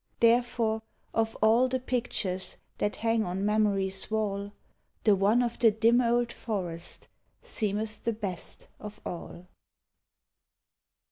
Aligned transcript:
Therefore, 0.19 0.81
of 1.13 1.37
all 1.43 1.67
the 1.67 1.79
pictures 1.79 2.57
That 2.79 2.95
hang 2.95 3.23
on 3.23 3.45
Memory's 3.45 4.09
wall, 4.09 4.51
The 5.03 5.15
one 5.15 5.43
of 5.43 5.59
the 5.59 5.69
dim 5.69 6.01
old 6.01 6.31
forest 6.33 7.07
Seemeth 7.43 8.03
the 8.03 8.13
best 8.13 8.67
of 8.79 8.99
all. 9.05 9.45